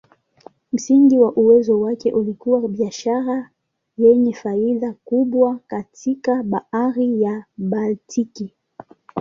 [0.73, 3.49] Msingi wa uwezo wake ulikuwa biashara
[3.97, 8.53] yenye faida kubwa katika Bahari ya Baltiki.